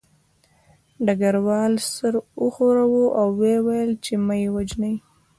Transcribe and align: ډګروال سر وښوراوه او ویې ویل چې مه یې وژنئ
ډګروال 1.05 1.73
سر 1.93 2.13
وښوراوه 2.43 3.05
او 3.19 3.27
ویې 3.39 3.57
ویل 3.65 3.91
چې 4.05 4.13
مه 4.25 4.35
یې 4.41 4.49
وژنئ 4.55 4.95